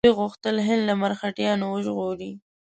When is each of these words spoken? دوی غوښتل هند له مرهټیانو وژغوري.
دوی 0.05 0.17
غوښتل 0.19 0.55
هند 0.67 0.81
له 0.89 0.93
مرهټیانو 1.03 1.65
وژغوري. 1.69 2.31